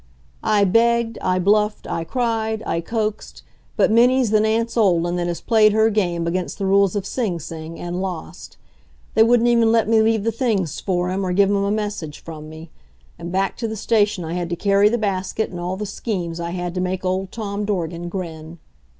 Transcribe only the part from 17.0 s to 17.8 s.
old Tom